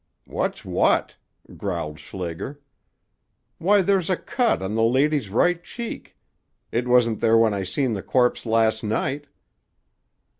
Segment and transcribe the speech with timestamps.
[0.25, 1.15] "What's what?"
[1.57, 2.59] growled Schlager.
[3.59, 6.17] "Why, there's a cut on the lady's right cheek.
[6.71, 9.25] It wasn't there when I seen the corpse last night."